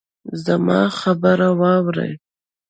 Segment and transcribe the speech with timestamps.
[0.45, 2.11] زما خبره واورئ